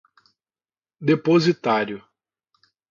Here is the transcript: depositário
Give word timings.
depositário 1.05 2.03